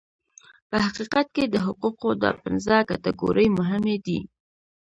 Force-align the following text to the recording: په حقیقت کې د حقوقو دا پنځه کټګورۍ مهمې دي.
په 0.69 0.77
حقیقت 0.85 1.27
کې 1.35 1.43
د 1.47 1.55
حقوقو 1.65 2.09
دا 2.23 2.31
پنځه 2.43 2.75
کټګورۍ 2.89 3.47
مهمې 3.59 3.97
دي. 4.05 4.19